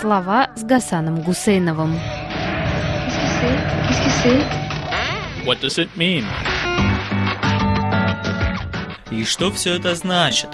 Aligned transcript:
Слова 0.00 0.50
с 0.54 0.62
Гасаном 0.62 1.22
Гусейновым. 1.22 1.98
What 5.44 5.60
does 5.60 5.76
it 5.76 5.88
mean? 5.96 6.24
И 9.10 9.24
что 9.24 9.50
все 9.50 9.74
это 9.74 9.96
значит? 9.96 10.50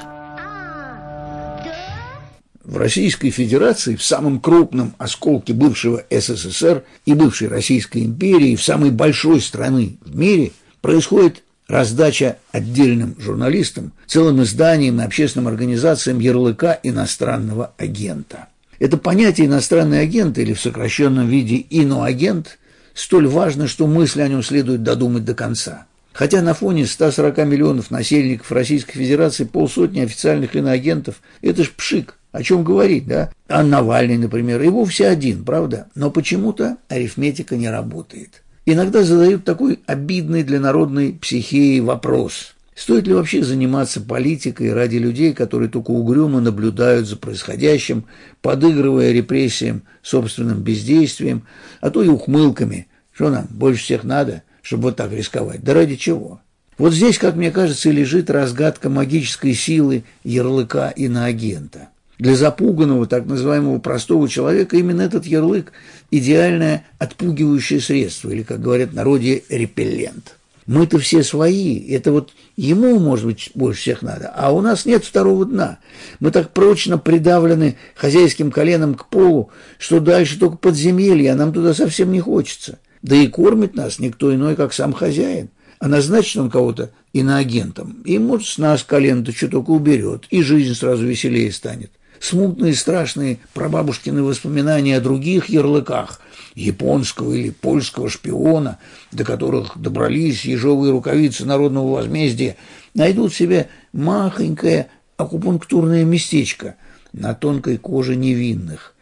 В 2.64 2.78
Российской 2.78 3.28
Федерации, 3.28 3.96
в 3.96 4.02
самом 4.02 4.40
крупном 4.40 4.94
осколке 4.96 5.52
бывшего 5.52 6.02
СССР 6.08 6.82
и 7.04 7.12
бывшей 7.12 7.48
Российской 7.48 8.04
империи, 8.04 8.56
в 8.56 8.64
самой 8.64 8.92
большой 8.92 9.42
страны 9.42 9.98
в 10.00 10.16
мире, 10.16 10.52
происходит 10.80 11.42
раздача 11.68 12.38
отдельным 12.50 13.14
журналистам, 13.18 13.92
целым 14.06 14.42
изданиям 14.42 15.02
и 15.02 15.04
общественным 15.04 15.48
организациям 15.48 16.18
ярлыка 16.18 16.80
иностранного 16.82 17.74
агента. 17.76 18.48
Это 18.78 18.96
понятие 18.96 19.46
«иностранный 19.46 20.00
агент» 20.00 20.38
или 20.38 20.52
в 20.52 20.60
сокращенном 20.60 21.28
виде 21.28 21.56
«иноагент» 21.56 22.58
столь 22.94 23.28
важно, 23.28 23.68
что 23.68 23.86
мысль 23.86 24.22
о 24.22 24.28
нем 24.28 24.42
следует 24.42 24.82
додумать 24.82 25.24
до 25.24 25.34
конца. 25.34 25.86
Хотя 26.12 26.42
на 26.42 26.54
фоне 26.54 26.86
140 26.86 27.38
миллионов 27.38 27.90
насельников 27.90 28.52
Российской 28.52 28.98
Федерации 28.98 29.44
полсотни 29.44 30.00
официальных 30.00 30.54
иноагентов– 30.54 31.16
это 31.42 31.64
ж 31.64 31.70
пшик. 31.70 32.16
О 32.30 32.42
чем 32.42 32.64
говорить, 32.64 33.06
да? 33.06 33.30
А 33.48 33.62
Навальный, 33.62 34.16
например, 34.16 34.60
и 34.62 34.68
вовсе 34.68 35.06
один, 35.06 35.44
правда? 35.44 35.88
Но 35.94 36.10
почему-то 36.10 36.78
арифметика 36.88 37.56
не 37.56 37.68
работает. 37.68 38.42
Иногда 38.66 39.02
задают 39.02 39.44
такой 39.44 39.80
обидный 39.86 40.42
для 40.42 40.58
народной 40.58 41.12
психии 41.12 41.80
вопрос. 41.80 42.54
Стоит 42.74 43.06
ли 43.06 43.14
вообще 43.14 43.44
заниматься 43.44 44.00
политикой 44.00 44.72
ради 44.72 44.96
людей, 44.96 45.32
которые 45.32 45.68
только 45.68 45.92
угрюмо 45.92 46.40
наблюдают 46.40 47.06
за 47.06 47.16
происходящим, 47.16 48.04
подыгрывая 48.42 49.12
репрессиям 49.12 49.82
собственным 50.02 50.60
бездействием, 50.60 51.46
а 51.80 51.90
то 51.90 52.02
и 52.02 52.08
ухмылками? 52.08 52.88
Что 53.12 53.30
нам, 53.30 53.46
больше 53.48 53.84
всех 53.84 54.02
надо, 54.02 54.42
чтобы 54.60 54.84
вот 54.84 54.96
так 54.96 55.12
рисковать? 55.12 55.62
Да 55.62 55.72
ради 55.72 55.94
чего? 55.94 56.40
Вот 56.76 56.92
здесь, 56.92 57.18
как 57.18 57.36
мне 57.36 57.52
кажется, 57.52 57.90
и 57.90 57.92
лежит 57.92 58.28
разгадка 58.28 58.90
магической 58.90 59.54
силы 59.54 60.02
ярлыка 60.24 60.90
иноагента. 60.90 61.90
Для 62.18 62.34
запуганного, 62.34 63.06
так 63.06 63.26
называемого 63.26 63.78
простого 63.78 64.28
человека 64.28 64.76
именно 64.76 65.02
этот 65.02 65.26
ярлык– 65.26 65.72
идеальное 66.10 66.84
отпугивающее 66.98 67.80
средство, 67.80 68.30
или, 68.30 68.42
как 68.42 68.60
говорят 68.60 68.92
народе, 68.92 69.44
репеллент. 69.48 70.36
Мы-то 70.66 70.98
все 70.98 71.22
свои, 71.22 71.78
это 71.90 72.10
вот 72.10 72.32
ему, 72.56 72.98
может 72.98 73.26
быть, 73.26 73.50
больше 73.54 73.80
всех 73.80 74.02
надо, 74.02 74.32
а 74.34 74.50
у 74.50 74.62
нас 74.62 74.86
нет 74.86 75.04
второго 75.04 75.44
дна. 75.44 75.78
Мы 76.20 76.30
так 76.30 76.52
прочно 76.54 76.96
придавлены 76.96 77.76
хозяйским 77.94 78.50
коленом 78.50 78.94
к 78.94 79.08
полу, 79.08 79.50
что 79.78 80.00
дальше 80.00 80.38
только 80.38 80.56
подземелье, 80.56 81.32
а 81.32 81.36
нам 81.36 81.52
туда 81.52 81.74
совсем 81.74 82.12
не 82.12 82.20
хочется. 82.20 82.78
Да 83.02 83.14
и 83.14 83.26
кормит 83.26 83.74
нас 83.74 83.98
никто 83.98 84.34
иной, 84.34 84.56
как 84.56 84.72
сам 84.72 84.94
хозяин. 84.94 85.50
А 85.80 85.88
назначит 85.88 86.38
он 86.38 86.50
кого-то 86.50 86.92
иноагентом, 87.12 88.00
и, 88.06 88.18
может, 88.18 88.46
с 88.46 88.56
нас 88.56 88.82
колено-то 88.84 89.32
что 89.32 89.48
только 89.48 89.70
уберет, 89.70 90.24
и 90.30 90.40
жизнь 90.40 90.74
сразу 90.74 91.04
веселее 91.04 91.52
станет 91.52 91.90
смутные 92.24 92.74
страшные 92.74 93.38
прабабушкины 93.52 94.22
воспоминания 94.22 94.96
о 94.96 95.00
других 95.02 95.50
ярлыках 95.50 96.22
японского 96.54 97.34
или 97.34 97.50
польского 97.50 98.08
шпиона, 98.08 98.78
до 99.12 99.24
которых 99.24 99.76
добрались 99.76 100.46
ежовые 100.46 100.92
рукавицы 100.92 101.44
народного 101.44 101.92
возмездия, 101.92 102.56
найдут 102.94 103.34
себе 103.34 103.68
махонькое 103.92 104.88
акупунктурное 105.18 106.04
местечко 106.04 106.76
на 107.12 107.34
тонкой 107.34 107.76
коже 107.76 108.16
невинных. 108.16 108.94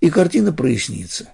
И 0.00 0.08
картина 0.08 0.50
прояснится. 0.50 1.28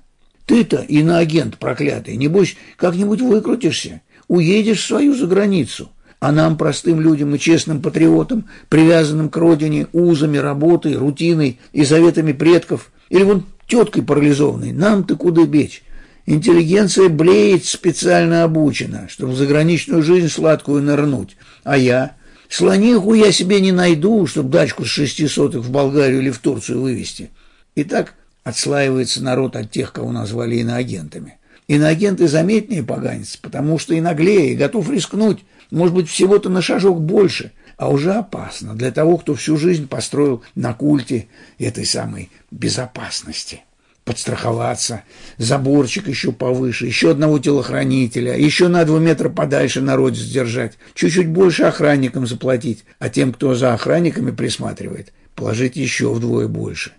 Ты-то, 0.47 0.79
иноагент 0.79 1.59
проклятый, 1.59 2.17
небось, 2.17 2.57
как-нибудь 2.77 3.21
выкрутишься, 3.21 4.01
уедешь 4.27 4.83
в 4.83 4.87
свою 4.87 5.15
заграницу– 5.15 5.93
а 6.21 6.33
нам, 6.33 6.59
простым 6.59 7.01
людям 7.01 7.35
и 7.35 7.39
честным 7.39 7.81
патриотам, 7.81 8.45
привязанным 8.69 9.31
к 9.31 9.37
родине 9.37 9.87
узами, 9.93 10.37
работой, 10.37 10.95
рутиной 10.95 11.59
и 11.73 11.83
заветами 11.85 12.33
предков, 12.33 12.93
или 13.09 13.23
вон 13.23 13.47
теткой 13.67 14.03
парализованной, 14.03 14.73
нам-то 14.73 15.17
куда 15.17 15.45
бечь? 15.47 15.83
Интеллигенция 16.27 17.09
блеет 17.09 17.65
специально 17.65 18.45
обучена, 18.45 19.09
чтобы 19.09 19.33
в 19.33 19.37
заграничную 19.37 20.03
жизнь 20.03 20.29
сладкую 20.29 20.83
нырнуть. 20.83 21.37
А 21.65 21.79
я? 21.79 22.13
Слониху 22.51 23.15
я 23.15 23.33
себе 23.33 23.61
не 23.61 23.73
найду, 23.73 24.27
чтобы 24.27 24.51
дачку 24.51 24.85
с 24.85 24.89
шести 24.89 25.27
сотых 25.27 25.63
в 25.63 25.71
Болгарию 25.71 26.21
или 26.21 26.31
в 26.31 26.39
Турцию 26.39 26.83
вывести. 26.83 27.31
И 27.75 27.85
так 27.85 28.15
отслаивается 28.45 29.23
народ 29.23 29.57
от 29.57 29.71
тех, 29.71 29.93
кого 29.93 30.13
назвали 30.13 30.57
иноагентами. 30.57 31.39
Иноагенты 31.71 32.27
заметнее 32.27 32.83
поганец, 32.83 33.37
потому 33.37 33.79
что 33.79 33.95
и 33.95 34.01
наглее, 34.01 34.53
и 34.53 34.57
готов 34.57 34.91
рискнуть, 34.91 35.45
может 35.71 35.95
быть, 35.95 36.09
всего-то 36.09 36.49
на 36.49 36.63
шажок 36.63 37.01
больше, 37.01 37.53
а 37.77 37.89
уже 37.89 38.13
опасно 38.15 38.75
для 38.75 38.91
того, 38.91 39.19
кто 39.19 39.37
всю 39.37 39.57
жизнь 39.57 39.87
построил 39.87 40.43
на 40.57 40.75
культе 40.75 41.29
этой 41.61 41.85
самой 41.87 42.29
безопасности. 42.51 43.61
Подстраховаться, 44.05 45.05
заборчик 45.39 46.09
еще 46.09 46.33
повыше, 46.33 46.87
еще 46.87 47.13
одного 47.13 47.39
телохранителя, 47.39 48.37
еще 48.37 48.67
на 48.67 48.85
два 48.85 48.99
метра 48.99 49.29
подальше 49.29 49.81
народ 49.81 50.17
сдержать, 50.17 50.77
чуть-чуть 50.95 51.29
больше 51.29 51.63
охранникам 51.63 52.27
заплатить, 52.27 52.83
а 52.99 53.09
тем, 53.09 53.33
кто 53.33 53.55
за 53.55 53.75
охранниками 53.75 54.33
присматривает, 54.33 55.13
положить 55.37 55.77
еще 55.77 56.13
вдвое 56.13 56.49
больше. 56.49 56.95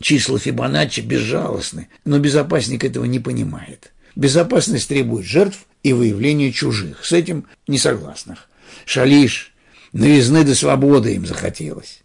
Числа 0.00 0.40
Фибоначчи 0.40 1.02
безжалостны, 1.02 1.86
но 2.04 2.18
безопасник 2.18 2.82
этого 2.82 3.04
не 3.04 3.20
понимает. 3.20 3.92
Безопасность 4.18 4.88
требует 4.88 5.24
жертв 5.24 5.60
и 5.84 5.92
выявления 5.92 6.50
чужих. 6.50 7.04
С 7.04 7.12
этим 7.12 7.44
не 7.68 7.78
согласных. 7.78 8.48
Шалиш, 8.84 9.54
новизны 9.92 10.42
до 10.42 10.56
свободы 10.56 11.14
им 11.14 11.24
захотелось. 11.24 12.00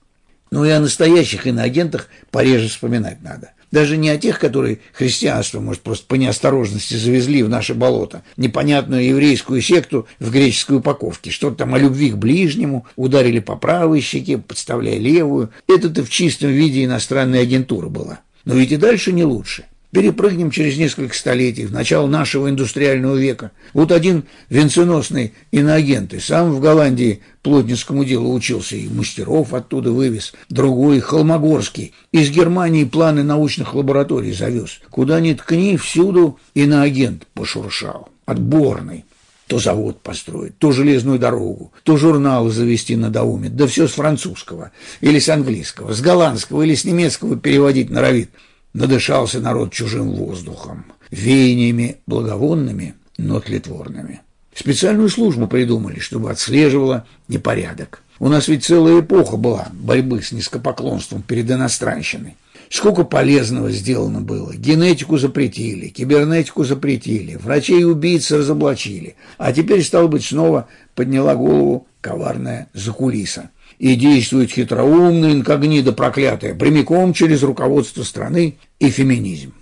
Ну 0.52 0.64
и 0.64 0.70
о 0.70 0.80
настоящих 0.80 1.48
иноагентах 1.48 2.10
пореже 2.30 2.70
вспоминать 2.70 3.24
надо. 3.24 3.54
Даже 3.72 3.98
не 3.98 4.10
о 4.10 4.20
тех, 4.20 4.38
которые 4.38 4.82
христианство, 4.94 5.60
может, 5.60 5.82
просто 5.82 6.06
по 6.06 6.14
неосторожности 6.14 6.94
завезли 6.94 7.42
в 7.42 7.50
наше 7.50 7.74
болото, 7.74 8.22
непонятную 8.38 9.04
еврейскую 9.06 9.64
секту 9.64 10.08
в 10.20 10.30
греческой 10.30 10.78
упаковке, 10.78 11.32
что-то 11.32 11.56
там 11.56 11.74
о 11.74 11.80
любви 11.80 12.12
к 12.12 12.18
ближнему, 12.18 12.86
ударили 12.96 13.40
по 13.40 13.56
правой 13.56 14.02
щеке, 14.02 14.38
подставляя 14.38 15.00
левую. 15.00 15.50
Это-то 15.68 16.04
в 16.04 16.12
чистом 16.12 16.52
виде 16.52 16.86
иностранная 16.86 17.42
агентура 17.42 17.90
была. 17.90 18.20
Но 18.46 18.54
ведь 18.54 18.72
и 18.72 18.78
дальше 18.78 19.12
не 19.12 19.24
лучше. 19.24 19.66
Перепрыгнем 19.94 20.50
через 20.50 20.76
несколько 20.76 21.16
столетий, 21.16 21.68
в 21.68 21.72
начало 21.72 22.08
нашего 22.08 22.50
индустриального 22.50 23.16
века. 23.16 23.52
Вот 23.74 23.92
один 23.92 24.24
венценосный 24.50 25.36
иноагент, 25.52 26.16
и 26.16 26.20
сам 26.20 26.52
в 26.52 26.60
Голландии 26.60 27.22
плотницкому 27.44 28.04
делу 28.04 28.34
учился, 28.34 28.76
и 28.76 28.88
мастеров 28.88 29.54
оттуда 29.54 29.92
вывез. 29.92 30.34
Другой, 30.50 31.00
Холмогорский, 31.00 31.94
из 32.12 32.32
Германии 32.32 32.86
планы 32.86 33.22
научных 33.22 33.76
лабораторий 33.76 34.34
завез. 34.34 34.82
Куда 34.90 35.20
ни 35.20 35.34
ткни, 35.34 35.78
всюду 35.78 36.40
иноагент 36.56 37.28
пошуршал. 37.36 38.10
Отборный 38.26 39.06
то 39.46 39.60
завод 39.60 40.02
построить, 40.02 40.58
то 40.58 40.72
железную 40.72 41.20
дорогу, 41.20 41.74
то 41.84 41.98
журналы 41.98 42.50
завести 42.50 42.96
надоумит, 42.96 43.56
да 43.56 43.68
все 43.68 43.88
с 43.88 43.92
французского 43.92 44.72
или 45.02 45.20
с 45.20 45.30
английского, 45.30 45.94
с 45.94 46.02
голландского 46.02 46.64
или 46.64 46.74
с 46.74 46.86
немецкого 46.86 47.36
переводить 47.36 47.92
норовит 47.92 48.32
надышался 48.74 49.40
народ 49.40 49.72
чужим 49.72 50.12
воздухом, 50.12 50.86
веяниями 51.12 51.98
благовонными, 52.06 52.96
но 53.18 53.40
тлетворными. 53.40 54.22
Специальную 54.54 55.10
службу 55.10 55.48
придумали, 55.48 56.00
чтобы 56.00 56.30
отслеживала 56.30 57.06
непорядок. 57.28 58.04
У 58.20 58.30
нас 58.30 58.48
ведь 58.48 58.64
целая 58.64 59.02
эпоха 59.02 59.38
была 59.38 59.68
борьбы 59.74 60.22
с 60.22 60.32
низкопоклонством 60.32 61.24
перед 61.24 61.50
иностранщиной. 61.50 62.36
Сколько 62.70 63.04
полезного 63.04 63.72
сделано 63.72 64.22
было. 64.22 64.56
Генетику 64.56 65.18
запретили, 65.18 65.90
кибернетику 65.90 66.64
запретили, 66.64 67.36
врачей-убийц 67.36 68.32
разоблачили. 68.32 69.16
А 69.38 69.54
теперь, 69.54 69.84
стало 69.84 70.08
быть, 70.08 70.26
снова 70.26 70.68
подняла 70.96 71.36
голову 71.36 71.88
коварная 72.02 72.70
закулиса 72.74 73.50
и 73.80 73.96
действует 73.96 74.52
хитроумно, 74.52 75.32
инкогнито 75.32 75.92
проклятая, 75.94 76.56
прямиком 76.56 77.14
через 77.14 77.44
руководство 77.44 78.04
страны 78.04 78.56
и 78.80 78.90
феминизм. 78.90 79.54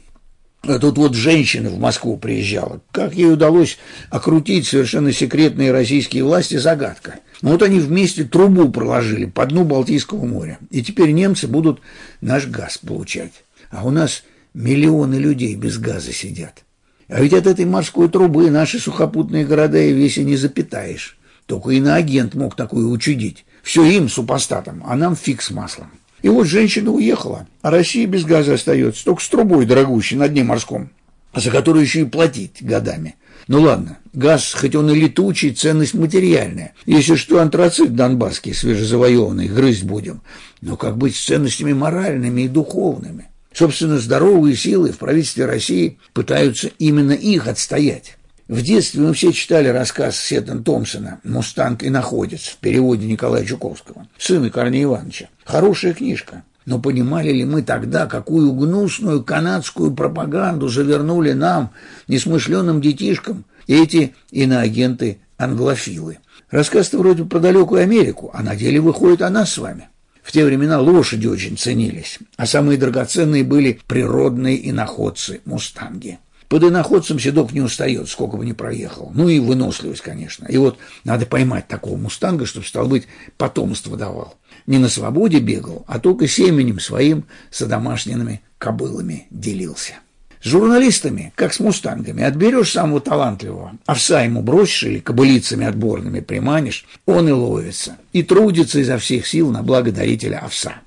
А 0.63 0.77
тут 0.77 0.97
вот 0.97 1.15
женщина 1.15 1.69
в 1.69 1.79
Москву 1.79 2.17
приезжала. 2.17 2.81
Как 2.91 3.15
ей 3.15 3.33
удалось 3.33 3.79
окрутить 4.11 4.67
совершенно 4.67 5.11
секретные 5.11 5.71
российские 5.71 6.23
власти– 6.23 6.55
загадка. 6.57 7.15
Ну 7.41 7.51
вот 7.51 7.63
они 7.63 7.79
вместе 7.79 8.23
трубу 8.25 8.69
проложили 8.69 9.25
по 9.25 9.45
дну 9.47 9.63
Балтийского 9.63 10.23
моря. 10.25 10.59
И 10.69 10.83
теперь 10.83 11.11
немцы 11.11 11.47
будут 11.47 11.81
наш 12.21 12.45
газ 12.45 12.77
получать. 12.77 13.31
А 13.71 13.87
у 13.87 13.89
нас 13.89 14.23
миллионы 14.53 15.15
людей 15.15 15.55
без 15.55 15.79
газа 15.79 16.13
сидят. 16.13 16.63
А 17.07 17.19
ведь 17.19 17.33
от 17.33 17.47
этой 17.47 17.65
морской 17.65 18.07
трубы 18.07 18.51
наши 18.51 18.77
сухопутные 18.77 19.45
города 19.45 19.79
и 19.79 19.93
веси 19.93 20.19
не 20.19 20.37
запитаешь. 20.37 21.17
Только 21.47 21.71
иноагент 21.71 22.35
мог 22.35 22.55
такое 22.55 22.85
учудить. 22.85 23.45
Все 23.63 23.83
им, 23.83 24.09
супостатам, 24.09 24.83
а 24.85 24.95
нам 24.95 25.15
фиг 25.15 25.41
с 25.41 25.51
маслом. 25.51 25.91
И 26.21 26.29
вот 26.29 26.45
женщина 26.45 26.91
уехала, 26.91 27.47
а 27.61 27.71
Россия 27.71 28.05
без 28.07 28.25
газа 28.25 28.53
остается, 28.53 29.03
только 29.03 29.23
с 29.23 29.27
трубой 29.27 29.65
дорогущей 29.65 30.17
на 30.17 30.27
дне 30.27 30.43
морском, 30.43 30.89
за 31.35 31.49
которую 31.49 31.83
еще 31.83 32.01
и 32.01 32.05
платить 32.05 32.57
годами. 32.61 33.15
Ну 33.47 33.61
ладно, 33.61 33.97
газ, 34.13 34.53
хоть 34.53 34.75
он 34.75 34.91
и 34.91 34.95
летучий, 34.95 35.51
ценность 35.51 35.95
материальная. 35.95 36.73
Если 36.85 37.15
что, 37.15 37.41
антрацит 37.41 37.95
донбасский, 37.95 38.53
свежезавоеванный, 38.53 39.47
грызть 39.47 39.83
будем. 39.83 40.21
Но 40.61 40.77
как 40.77 40.97
быть 40.97 41.15
с 41.15 41.25
ценностями 41.25 41.73
моральными 41.73 42.41
и 42.41 42.47
духовными? 42.47 43.27
Собственно, 43.51 43.97
здоровые 43.97 44.55
силы 44.55 44.91
в 44.91 44.97
правительстве 44.97 45.45
России 45.45 45.97
пытаются 46.13 46.69
именно 46.77 47.11
их 47.11 47.47
отстоять. 47.47 48.17
В 48.51 48.61
детстве 48.63 48.99
мы 48.99 49.13
все 49.13 49.31
читали 49.31 49.69
рассказ 49.69 50.17
Сеттон 50.17 50.65
Томпсона 50.65 51.21
«Мустанг 51.23 51.83
и 51.83 51.89
находец» 51.89 52.49
в 52.49 52.57
переводе 52.57 53.07
Николая 53.07 53.45
Чуковского, 53.45 54.09
сына 54.17 54.49
Корнея 54.49 54.83
Ивановича. 54.83 55.29
Хорошая 55.45 55.93
книжка. 55.93 56.43
Но 56.65 56.77
понимали 56.77 57.31
ли 57.31 57.45
мы 57.45 57.61
тогда, 57.61 58.07
какую 58.07 58.51
гнусную 58.51 59.23
канадскую 59.23 59.93
пропаганду 59.93 60.67
завернули 60.67 61.31
нам, 61.31 61.71
несмышленным 62.09 62.81
детишкам, 62.81 63.45
эти 63.67 64.15
иноагенты-англофилы? 64.31 66.17
Рассказ-то 66.49 66.97
вроде 66.97 67.23
про 67.23 67.39
далекую 67.39 67.81
Америку, 67.81 68.31
а 68.33 68.43
на 68.43 68.57
деле 68.57 68.81
выходит 68.81 69.21
о 69.21 69.29
нас 69.29 69.53
с 69.53 69.59
вами. 69.59 69.87
В 70.21 70.33
те 70.33 70.43
времена 70.43 70.81
лошади 70.81 71.25
очень 71.25 71.57
ценились, 71.57 72.19
а 72.35 72.45
самые 72.45 72.77
драгоценные 72.77 73.45
были 73.45 73.79
природные 73.87 74.69
иноходцы– 74.69 75.39
мустанги. 75.45 76.19
Под 76.51 76.65
иноходцем 76.65 77.17
седок 77.17 77.53
не 77.53 77.61
устает, 77.61 78.09
сколько 78.09 78.35
бы 78.35 78.45
ни 78.45 78.51
проехал. 78.51 79.09
Ну 79.15 79.29
и 79.29 79.39
выносливость, 79.39 80.01
конечно. 80.01 80.45
И 80.47 80.57
вот 80.57 80.77
надо 81.05 81.25
поймать 81.25 81.69
такого 81.69 81.95
мустанга, 81.95 82.45
чтобы, 82.45 82.65
стал 82.65 82.89
быть, 82.89 83.07
потомство 83.37 83.95
давал. 83.95 84.35
Не 84.67 84.77
на 84.77 84.89
свободе 84.89 85.39
бегал, 85.39 85.85
а 85.87 85.97
только 85.97 86.27
семенем 86.27 86.81
своим 86.81 87.23
с 87.51 87.65
домашними 87.65 88.41
кобылами 88.57 89.27
делился. 89.29 89.93
С 90.43 90.47
журналистами, 90.47 91.31
как 91.35 91.53
с 91.53 91.61
мустангами, 91.61 92.21
отберешь 92.21 92.73
самого 92.73 92.99
талантливого, 92.99 93.77
овса 93.85 94.21
ему 94.23 94.41
бросишь 94.41 94.83
или 94.83 94.99
кобылицами 94.99 95.65
отборными 95.65 96.19
приманишь, 96.19 96.85
он 97.05 97.29
и 97.29 97.31
ловится, 97.31 97.95
и 98.11 98.23
трудится 98.23 98.79
изо 98.81 98.97
всех 98.97 99.25
сил 99.25 99.51
на 99.51 99.63
благодарителя 99.63 100.39
овса. 100.39 100.81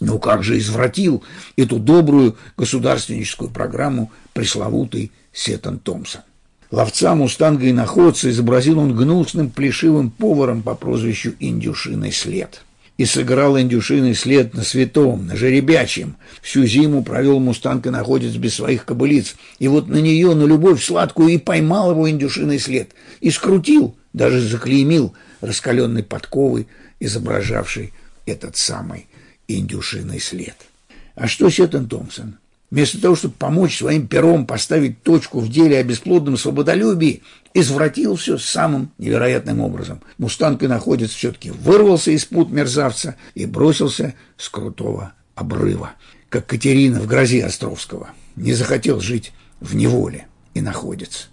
Ну 0.00 0.18
как 0.18 0.44
же 0.44 0.58
извратил 0.58 1.24
эту 1.56 1.78
добрую 1.78 2.36
государственническую 2.56 3.50
программу 3.50 4.12
пресловутый 4.32 5.12
Сеттон 5.32 5.78
Томпсон. 5.78 6.22
Ловца 6.70 7.14
мустанга 7.14 7.66
и 7.66 7.72
находца 7.72 8.30
изобразил 8.30 8.78
он 8.78 8.94
гнусным 8.94 9.50
плешивым 9.50 10.10
поваром 10.10 10.62
по 10.62 10.74
прозвищу 10.74 11.34
Индюшиный 11.40 12.12
след– 12.12 12.62
и 12.98 13.04
сыграл 13.04 13.58
индюшиный 13.58 14.14
след 14.14 14.54
на 14.54 14.64
святом, 14.64 15.26
на 15.26 15.36
жеребячем. 15.36 16.16
Всю 16.42 16.66
зиму 16.66 17.04
провел 17.04 17.38
мустанг 17.38 17.86
и 17.86 17.90
находец 17.90 18.34
без 18.34 18.56
своих 18.56 18.84
кобылиц. 18.84 19.36
И 19.60 19.68
вот 19.68 19.86
на 19.86 19.98
нее, 19.98 20.34
на 20.34 20.44
любовь 20.44 20.82
сладкую, 20.82 21.28
и 21.28 21.38
поймал 21.38 21.92
его 21.92 22.10
индюшиный 22.10 22.58
след. 22.58 22.90
И 23.20 23.30
скрутил, 23.30 23.96
даже 24.12 24.40
заклеймил 24.40 25.14
раскаленной 25.40 26.02
подковой, 26.02 26.66
изображавший 26.98 27.92
этот 28.26 28.56
самый 28.56 29.06
индюшиный 29.48 30.20
след. 30.20 30.56
А 31.14 31.26
что 31.26 31.50
Сеттон 31.50 31.88
Томпсон? 31.88 32.36
Вместо 32.70 33.00
того, 33.00 33.16
чтобы 33.16 33.34
помочь 33.34 33.78
своим 33.78 34.06
пером 34.06 34.46
поставить 34.46 35.02
точку 35.02 35.40
в 35.40 35.50
деле 35.50 35.78
о 35.78 35.82
бесплодном 35.82 36.36
свободолюбии, 36.36 37.22
извратил 37.54 38.16
все 38.16 38.36
самым 38.36 38.90
невероятным 38.98 39.60
образом. 39.60 40.02
Мустанг 40.18 40.62
и 40.62 40.66
находец 40.66 41.10
все-таки 41.10 41.50
вырвался 41.50 42.10
из 42.10 42.26
пут 42.26 42.50
мерзавца 42.50 43.16
и 43.34 43.46
бросился 43.46 44.14
с 44.36 44.50
крутого 44.50 45.14
обрыва, 45.34 45.92
как 46.28 46.46
Катерина 46.46 47.00
в 47.00 47.06
грозе 47.06 47.44
Островского. 47.44 48.10
Не 48.36 48.52
захотел 48.52 49.00
жить 49.00 49.32
в 49.60 49.74
неволе 49.74 50.26
и 50.52 50.60
находится. 50.60 51.28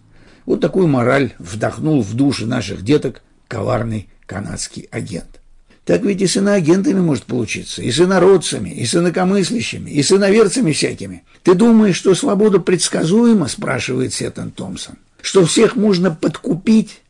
Вот 0.45 0.61
такую 0.61 0.87
мораль 0.87 1.33
вдохнул 1.37 2.01
в 2.01 2.13
души 2.13 2.45
наших 2.45 2.83
деток 2.83 3.21
коварный 3.47 4.07
канадский 4.25 4.87
агент. 4.91 5.41
Так 5.85 6.01
ведь 6.01 6.21
и 6.21 6.27
с 6.27 6.35
иноагентами 6.35 6.99
может 6.99 7.25
получиться, 7.25 7.83
и 7.83 7.91
с 7.91 7.99
инородцами, 7.99 8.71
и 8.71 8.85
с 8.85 8.95
инакомыслящими, 8.95 9.91
и 9.91 10.01
с 10.01 10.11
иноверцами 10.11 10.71
всякими. 10.71 11.23
Ты 11.43 11.53
думаешь, 11.53 11.95
что 11.95 12.15
свобода 12.15 12.59
предсказуема, 12.59 13.47
спрашивает 13.47 14.11
Сеттон 14.11 14.49
Томпсон, 14.49 14.95
что 15.21 15.45
всех 15.45 15.75
можно 15.75 16.09
подкупить? 16.09 17.01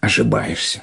Ошибаешься. 0.00 0.82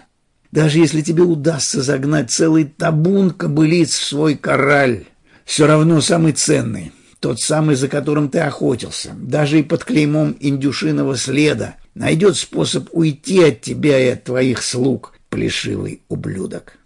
Даже 0.51 0.79
если 0.79 1.01
тебе 1.01 1.23
удастся 1.23 1.81
загнать 1.81 2.31
целый 2.31 2.63
табун 2.63 3.31
кобылиц 3.31 3.91
в 3.91 4.05
свой 4.05 4.35
кораль, 4.35 5.03
все 5.43 5.67
равно 5.67 5.99
самый 5.99 6.31
ценный, 6.31 6.93
тот 7.19 7.41
самый, 7.41 7.75
за 7.75 7.89
которым 7.89 8.29
ты 8.29 8.39
охотился, 8.39 9.11
даже 9.13 9.59
и 9.59 9.63
под 9.63 9.83
клеймом 9.83 10.37
индюшиного 10.39 11.17
следа, 11.17 11.75
найдет 11.95 12.37
способ 12.37 12.87
уйти 12.93 13.43
от 13.43 13.61
тебя 13.61 13.99
и 13.99 14.07
от 14.11 14.23
твоих 14.23 14.63
слуг, 14.63 15.13
плешивый 15.29 16.01
ублюдок. 16.07 16.78